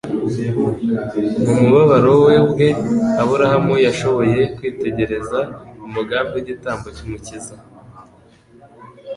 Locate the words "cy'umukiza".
6.95-7.55